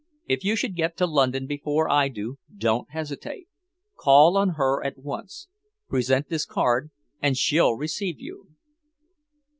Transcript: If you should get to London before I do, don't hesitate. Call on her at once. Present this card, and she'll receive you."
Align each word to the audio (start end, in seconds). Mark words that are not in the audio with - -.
If 0.25 0.43
you 0.43 0.55
should 0.55 0.75
get 0.75 0.97
to 0.97 1.05
London 1.05 1.45
before 1.45 1.87
I 1.87 2.07
do, 2.07 2.39
don't 2.57 2.89
hesitate. 2.89 3.47
Call 3.99 4.35
on 4.35 4.55
her 4.57 4.83
at 4.83 4.97
once. 4.97 5.47
Present 5.89 6.27
this 6.27 6.43
card, 6.47 6.89
and 7.21 7.37
she'll 7.37 7.75
receive 7.75 8.19
you." 8.19 8.47